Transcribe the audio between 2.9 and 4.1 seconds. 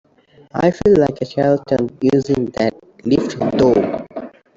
lift though.